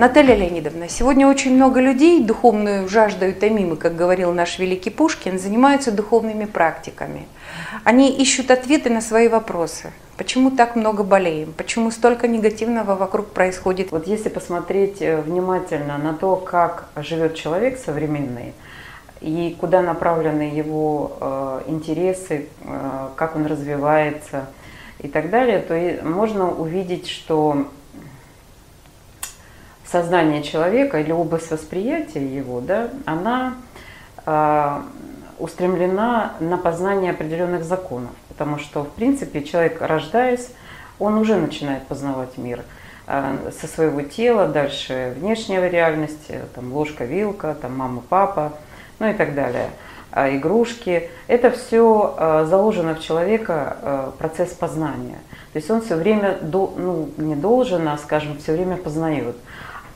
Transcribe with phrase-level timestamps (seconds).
[0.00, 5.92] Наталья Леонидовна, сегодня очень много людей духовную жаждою томимы, как говорил наш великий Пушкин, занимаются
[5.92, 7.26] духовными практиками.
[7.84, 9.92] Они ищут ответы на свои вопросы.
[10.16, 11.52] Почему так много болеем?
[11.54, 13.92] Почему столько негативного вокруг происходит?
[13.92, 18.54] Вот если посмотреть э, внимательно на то, как живет человек современный,
[19.20, 24.46] и куда направлены его э, интересы, э, как он развивается
[24.98, 27.66] и так далее, то и можно увидеть, что
[29.90, 33.54] сознание человека или область восприятия его, да, она
[34.24, 34.80] э,
[35.38, 40.50] устремлена на познание определенных законов, потому что, в принципе, человек, рождаясь,
[40.98, 42.62] он уже начинает познавать мир
[43.06, 48.52] э, со своего тела, дальше внешняя реальность, там ложка, вилка, там мама, папа,
[49.00, 49.70] ну и так далее,
[50.12, 51.10] э, игрушки.
[51.26, 55.18] Это все э, заложено в человека э, процесс познания.
[55.52, 59.34] То есть он все время, ну, не должен, а, скажем, все время познает.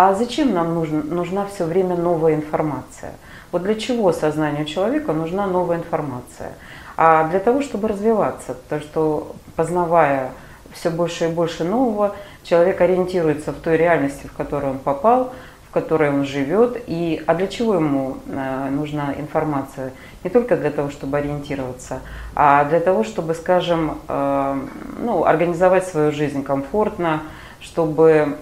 [0.00, 3.14] А зачем нам нужна, нужна все время новая информация?
[3.50, 6.52] Вот для чего сознанию человека нужна новая информация?
[6.96, 10.30] А для того, чтобы развиваться, потому что познавая
[10.72, 15.32] все больше и больше нового, человек ориентируется в той реальности, в которую он попал,
[15.68, 16.80] в которой он живет.
[16.86, 19.90] И, а для чего ему э, нужна информация?
[20.22, 22.02] Не только для того, чтобы ориентироваться,
[22.36, 24.60] а для того, чтобы, скажем, э,
[25.00, 27.22] ну, организовать свою жизнь комфортно,
[27.60, 28.36] чтобы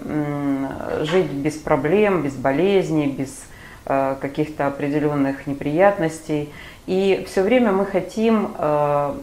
[1.01, 3.43] жить без проблем, без болезней, без
[3.85, 6.51] э, каких-то определенных неприятностей.
[6.85, 9.15] И все время мы хотим, э,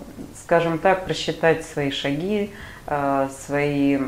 [0.42, 2.52] скажем так, просчитать свои шаги,
[2.86, 3.98] э, свои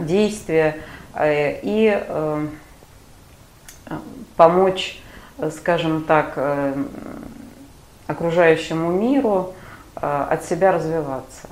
[0.00, 0.78] действия
[1.18, 1.98] и
[4.36, 5.00] помочь,
[5.56, 6.38] скажем так,
[8.06, 9.54] окружающему миру
[9.94, 11.48] от себя развиваться.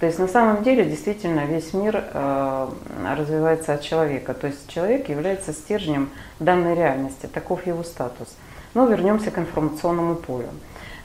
[0.00, 2.68] То есть на самом деле действительно весь мир э,
[3.14, 4.32] развивается от человека.
[4.32, 8.28] То есть человек является стержнем данной реальности, таков его статус.
[8.72, 10.48] Но вернемся к информационному полю.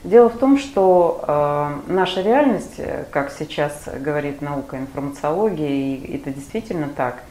[0.06, 2.80] Дело в том, что э, наша реальность,
[3.12, 7.22] как сейчас говорит наука информациология, и это действительно так,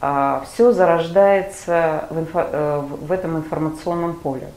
[0.00, 4.48] э, все зарождается в, этом информационном поле.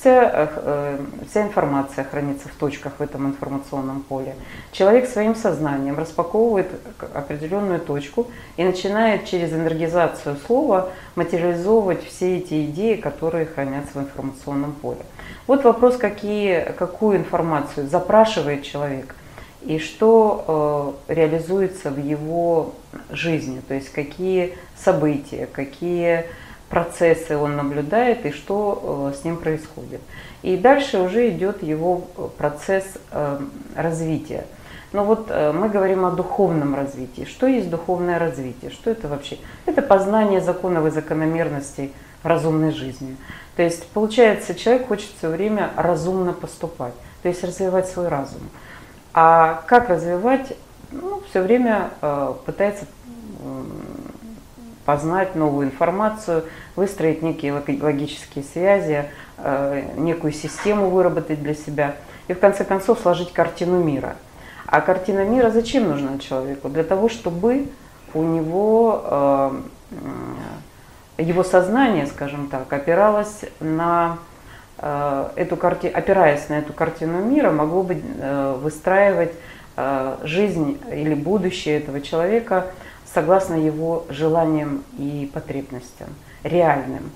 [0.00, 4.34] Вся информация хранится в точках в этом информационном поле.
[4.72, 6.68] Человек своим сознанием распаковывает
[7.14, 14.72] определенную точку и начинает через энергизацию слова материализовывать все эти идеи, которые хранятся в информационном
[14.72, 15.00] поле.
[15.46, 19.14] Вот вопрос, какие, какую информацию запрашивает человек
[19.62, 22.72] и что э, реализуется в его
[23.10, 26.24] жизни, то есть какие события, какие
[26.70, 30.00] процессы он наблюдает и что э, с ним происходит.
[30.42, 33.40] И дальше уже идет его э, процесс э,
[33.74, 34.46] развития.
[34.92, 37.24] Но вот мы говорим о духовном развитии.
[37.24, 38.72] Что есть духовное развитие?
[38.72, 39.38] Что это вообще?
[39.64, 41.92] Это познание законов и закономерностей
[42.24, 43.16] разумной жизни.
[43.54, 48.40] То есть, получается, человек хочет все время разумно поступать, то есть развивать свой разум.
[49.14, 50.56] А как развивать?
[50.90, 51.90] Ну, все время
[52.44, 52.84] пытается
[54.90, 59.04] познать новую информацию, выстроить некие логические связи,
[59.38, 61.94] э, некую систему выработать для себя
[62.26, 64.16] и в конце концов сложить картину мира.
[64.66, 66.68] А картина мира зачем нужна человеку?
[66.68, 67.68] Для того, чтобы
[68.14, 69.60] у него э,
[71.18, 74.18] его сознание, скажем так, опиралось на
[74.78, 78.02] э, эту картину, опираясь на эту картину мира, могло бы
[78.60, 79.34] выстраивать
[80.24, 82.66] жизнь или будущее этого человека
[83.14, 86.08] согласно его желаниям и потребностям,
[86.42, 87.10] реальным,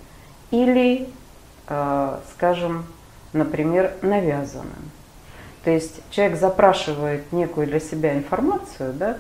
[0.50, 1.08] или,
[1.68, 2.86] э, скажем,
[3.32, 4.90] например, навязанным.
[5.64, 9.18] То есть человек запрашивает некую для себя информацию, да,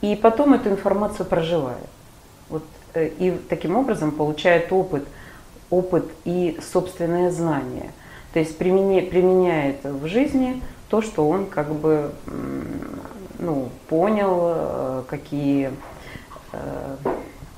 [0.00, 1.88] и потом эту информацию проживает.
[2.48, 2.64] Вот,
[2.94, 5.06] э, и таким образом получает опыт,
[5.70, 7.90] опыт и собственное знание.
[8.32, 12.12] То есть применяет, применяет в жизни то, что он как бы
[13.38, 15.72] ну, понял, э, какие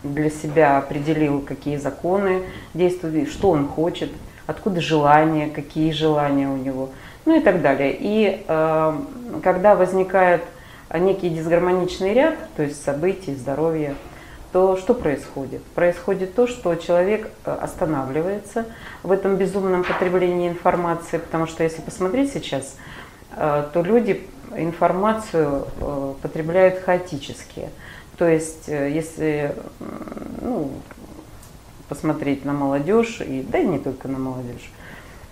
[0.05, 2.43] для себя определил, какие законы
[2.75, 4.11] действуют, что он хочет,
[4.47, 6.91] откуда желания, какие желания у него,
[7.25, 7.97] ну и так далее.
[7.99, 8.99] И э,
[9.43, 10.43] когда возникает
[10.93, 13.95] некий дисгармоничный ряд, то есть событий, здоровья,
[14.53, 15.65] то что происходит?
[15.65, 18.67] Происходит то, что человек э, останавливается
[19.03, 22.77] в этом безумном потреблении информации, потому что если посмотреть сейчас,
[23.37, 25.67] э, то люди информацию
[26.23, 27.71] потребляют хаотически.
[28.17, 29.55] То есть, э, если
[30.41, 30.71] ну,
[31.89, 34.71] посмотреть на молодежь, и, да и не только на молодежь,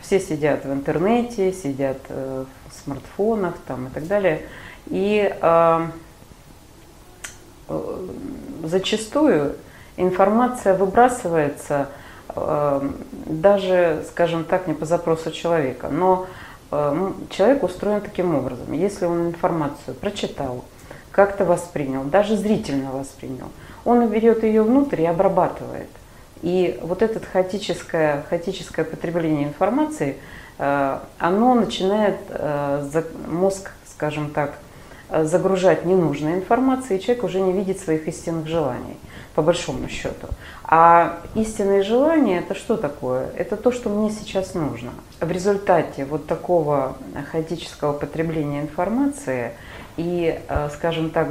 [0.00, 4.42] все сидят в интернете, сидят э, в смартфонах там, и так далее.
[4.86, 5.86] И э,
[8.64, 9.56] зачастую
[9.96, 11.88] информация выбрасывается
[12.34, 12.90] э,
[13.26, 15.88] даже, скажем так, не по запросу человека.
[15.88, 16.26] Но
[16.70, 18.72] э, человек устроен таким образом.
[18.72, 20.64] Если он информацию прочитал,
[21.12, 23.48] как-то воспринял, даже зрительно воспринял,
[23.84, 25.88] он берет ее внутрь и обрабатывает.
[26.42, 30.16] И вот это хаотическое, хаотическое потребление информации,
[30.58, 34.54] э, оно начинает э, мозг, скажем так,
[35.24, 38.96] загружать ненужной информацией, и человек уже не видит своих истинных желаний,
[39.34, 40.26] по большому счету.
[40.64, 43.28] А истинные желания это что такое?
[43.36, 44.92] Это то, что мне сейчас нужно.
[45.20, 46.96] В результате вот такого
[47.30, 49.52] хаотического потребления информации
[49.96, 50.40] и,
[50.74, 51.28] скажем так,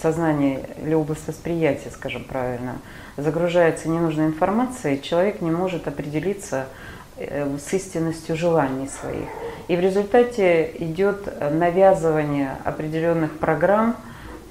[0.00, 2.76] сознание или область восприятия, скажем правильно,
[3.16, 6.66] загружается ненужной информацией, человек не может определиться
[7.16, 9.28] э, с истинностью желаний своих.
[9.68, 13.96] И в результате идет навязывание определенных программ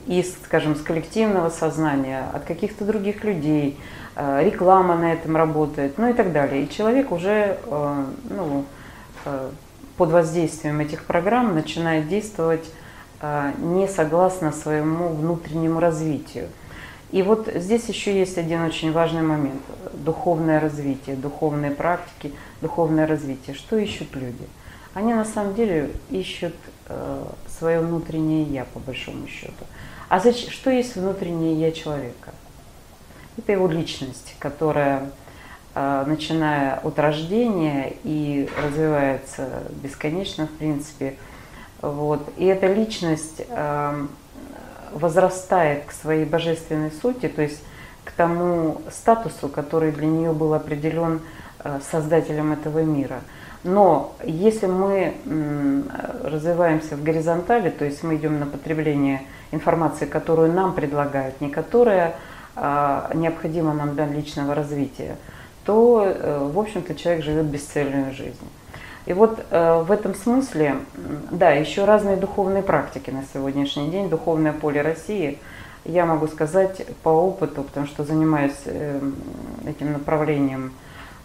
[0.07, 3.79] из, скажем, с коллективного сознания, от каких-то других людей,
[4.15, 6.63] э, реклама на этом работает, ну и так далее.
[6.63, 8.65] И человек уже э, ну,
[9.97, 12.65] под воздействием этих программ начинает действовать
[13.21, 16.47] не согласно своему внутреннему развитию.
[17.11, 19.61] И вот здесь еще есть один очень важный момент.
[19.93, 23.55] Духовное развитие, духовные практики, духовное развитие.
[23.55, 24.47] Что ищут люди?
[24.93, 26.55] Они на самом деле ищут
[26.87, 29.65] э, свое внутреннее я, по большому счету.
[30.09, 32.33] А зачем, что есть внутреннее я человека?
[33.37, 35.11] Это его личность, которая,
[35.75, 41.15] э, начиная от рождения и развивается бесконечно, в принципе,
[41.81, 42.21] вот.
[42.37, 44.05] И эта личность э,
[44.93, 47.61] возрастает к своей божественной сути, то есть
[48.03, 51.21] к тому статусу, который для нее был определен
[51.63, 53.21] э, создателем этого мира.
[53.63, 55.13] Но если мы
[56.23, 62.15] развиваемся в горизонтали, то есть мы идем на потребление информации, которую нам предлагают, не которая
[62.55, 65.15] а, необходима нам для личного развития,
[65.63, 68.47] то, э, в общем-то, человек живет бесцельную жизнь.
[69.05, 70.75] И вот э, в этом смысле,
[71.31, 75.39] да, еще разные духовные практики на сегодняшний день, духовное поле России,
[75.85, 78.99] я могу сказать по опыту, потому что занимаюсь э,
[79.65, 80.73] этим направлением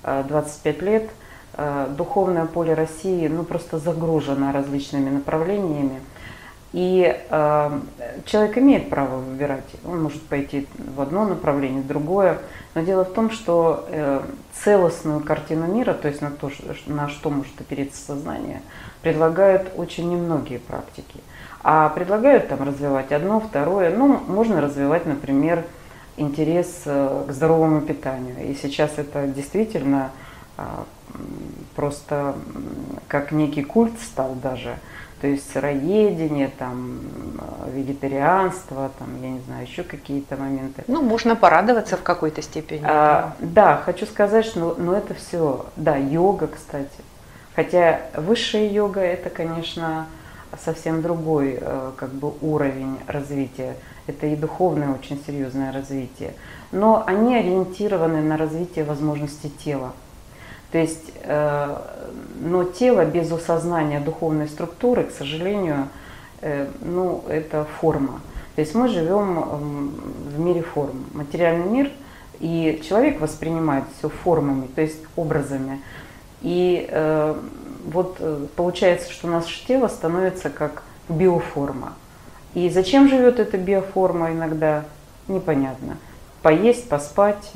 [0.02, 1.10] э, 25 лет,
[1.54, 6.00] э, духовное поле России ну, просто загружено различными направлениями.
[6.76, 7.80] И э,
[8.26, 9.64] человек имеет право выбирать.
[9.86, 12.36] Он может пойти в одно направление, в другое.
[12.74, 14.20] Но дело в том, что э,
[14.62, 16.50] целостную картину мира, то есть на то,
[16.86, 18.60] на что может опереться сознание,
[19.00, 21.20] предлагают очень немногие практики.
[21.62, 23.96] А предлагают там развивать одно, второе.
[23.96, 25.64] Ну, можно развивать, например,
[26.18, 28.50] интерес э, к здоровому питанию.
[28.50, 30.10] И сейчас это действительно
[30.58, 30.62] э,
[31.74, 32.34] просто
[33.08, 34.76] как некий культ стал даже
[35.26, 37.00] то есть сыроедение, там,
[37.74, 40.84] вегетарианство, там, я не знаю, еще какие-то моменты.
[40.86, 42.84] Ну, можно порадоваться в какой-то степени.
[42.84, 47.00] А, да, хочу сказать, что ну, это все, да, йога, кстати.
[47.56, 50.06] Хотя высшая йога это, конечно,
[50.64, 53.74] совсем другой э, как бы уровень развития.
[54.06, 56.34] Это и духовное очень серьезное развитие.
[56.70, 59.90] Но они ориентированы на развитие возможностей тела.
[60.76, 61.76] То есть, э,
[62.42, 65.88] но тело без осознания духовной структуры, к сожалению,
[66.42, 68.20] э, ну, это форма.
[68.56, 69.94] То есть мы живем
[70.28, 71.06] в мире форм.
[71.14, 71.90] Материальный мир,
[72.40, 75.80] и человек воспринимает все формами, то есть образами.
[76.42, 77.34] И э,
[77.86, 78.20] вот
[78.54, 81.94] получается, что наше тело становится как биоформа.
[82.52, 84.84] И зачем живет эта биоформа иногда,
[85.26, 85.96] непонятно.
[86.42, 87.50] Поесть, поспать,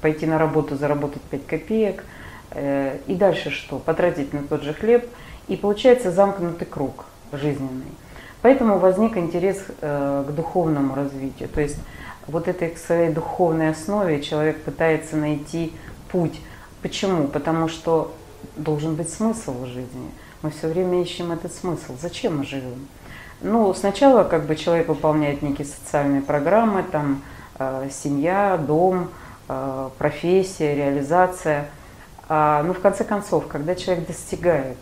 [0.00, 2.04] пойти на работу, заработать 5 копеек–
[2.54, 3.78] и дальше что?
[3.78, 5.08] Потратить на тот же хлеб.
[5.48, 7.90] И получается замкнутый круг жизненный.
[8.42, 11.48] Поэтому возник интерес э, к духовному развитию.
[11.48, 11.76] То есть
[12.26, 15.72] вот этой к своей духовной основе человек пытается найти
[16.10, 16.40] путь.
[16.82, 17.26] Почему?
[17.26, 18.14] Потому что
[18.56, 20.10] должен быть смысл в жизни.
[20.42, 21.96] Мы все время ищем этот смысл.
[22.00, 22.86] Зачем мы живем?
[23.42, 27.22] Ну, сначала как бы человек выполняет некие социальные программы, там
[27.58, 29.08] э, семья, дом,
[29.48, 31.68] э, профессия, реализация–
[32.32, 34.76] а, ну, в конце концов, когда человек достигает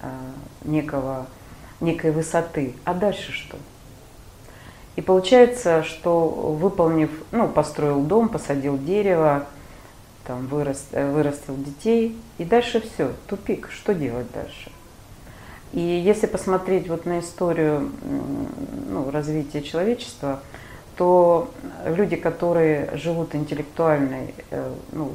[0.00, 0.08] а,
[0.62, 1.26] некого,
[1.80, 3.56] некой высоты, а дальше что?
[4.94, 9.46] И получается, что выполнив, ну, построил дом, посадил дерево,
[10.24, 14.70] там, вырос, э, вырастил детей, и дальше все, тупик, что делать дальше?
[15.72, 17.90] И если посмотреть вот на историю
[18.88, 20.42] ну, развития человечества,
[20.98, 21.50] то
[21.86, 25.12] люди, которые живут интеллектуальной, э, ну,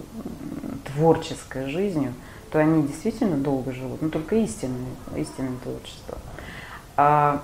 [0.86, 2.14] творческой жизнью,
[2.52, 6.18] то они действительно долго живут, но только истинное, истинное творчество.
[6.96, 7.42] А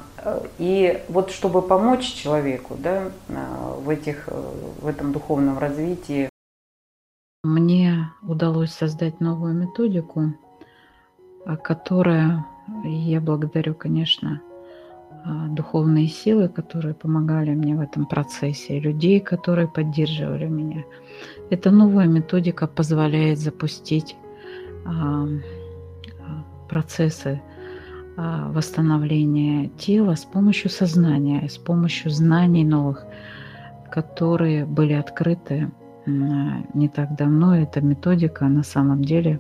[0.58, 6.30] И вот чтобы помочь человеку да, в, этих, в этом духовном развитии.
[7.44, 10.34] Мне удалось создать новую методику,
[11.64, 12.46] которая,
[12.84, 14.42] я благодарю, конечно,
[15.50, 20.84] духовные силы, которые помогали мне в этом процессе, людей, которые поддерживали меня.
[21.50, 24.16] Эта новая методика позволяет запустить
[26.70, 27.42] процессы
[28.16, 33.06] а, восстановления тела с помощью сознания, с помощью знаний новых,
[33.92, 35.72] которые были открыты
[36.06, 37.56] не так давно.
[37.56, 39.40] Эта методика на самом деле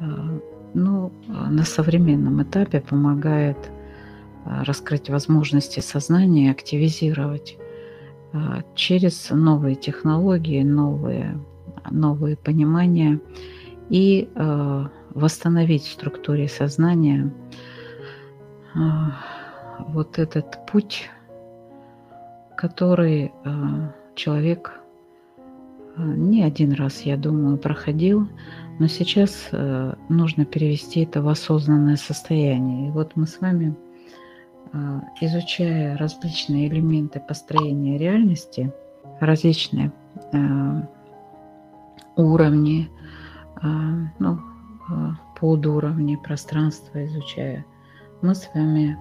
[0.00, 0.04] а,
[0.74, 3.75] ну, на современном этапе помогает а,
[4.64, 7.56] раскрыть возможности сознания, активизировать
[8.74, 11.38] через новые технологии, новые,
[11.90, 13.20] новые понимания
[13.88, 14.28] и
[15.16, 17.32] восстановить в структуре сознания
[18.74, 19.16] а,
[19.88, 21.08] вот этот путь,
[22.56, 24.78] который а, человек
[25.96, 28.28] а, не один раз, я думаю, проходил,
[28.78, 29.48] но сейчас
[30.10, 32.88] нужно перевести это в осознанное состояние.
[32.88, 33.74] И вот мы с вами,
[35.20, 38.72] изучая различные элементы построения реальности,
[39.20, 39.92] различные
[42.16, 42.90] уровни,
[44.18, 44.38] ну,
[45.38, 47.64] подуровни пространства изучая–
[48.22, 48.96] мы с вами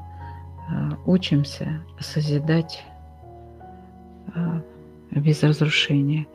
[0.70, 2.84] а, учимся созидать
[4.36, 4.62] а,
[5.12, 6.28] без разрушения.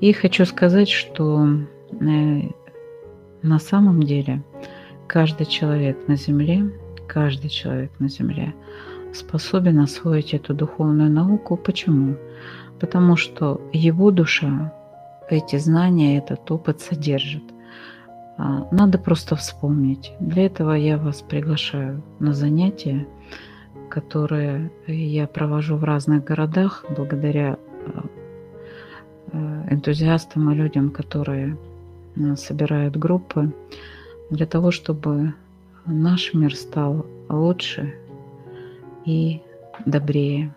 [0.00, 2.40] И хочу сказать, что э,
[3.42, 4.42] на самом деле
[5.06, 6.70] каждый человек на Земле,
[7.14, 8.54] каждый человек на Земле
[9.14, 11.56] способен освоить эту духовную науку.
[11.56, 12.16] Почему?
[12.80, 14.74] Потому что его душа
[15.30, 17.44] эти знания, этот опыт содержит.
[18.36, 20.12] А, надо просто вспомнить.
[20.18, 23.06] Для этого я вас приглашаю на занятия,
[23.88, 27.56] которые я провожу в разных городах благодаря
[27.86, 28.04] а,
[29.32, 31.56] а, энтузиастам и людям, которые
[32.36, 33.52] собирают группы,
[34.30, 35.34] для того, чтобы
[35.86, 37.94] наш мир стал лучше
[39.04, 39.42] и
[39.86, 40.54] добрее.